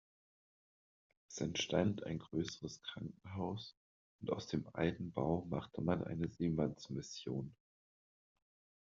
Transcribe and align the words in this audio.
Es 1.29 1.41
entstand 1.41 2.03
ein 2.07 2.17
größeres 2.17 2.81
Krankenhaus, 2.81 3.77
und 4.19 4.31
aus 4.31 4.47
dem 4.47 4.67
alten 4.73 5.11
Bau 5.11 5.45
machte 5.47 5.83
man 5.83 6.03
eine 6.03 6.27
Seemannsmission. 6.27 7.55